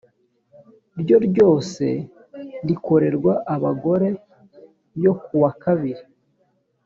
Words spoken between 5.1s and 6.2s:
ku wa kabiri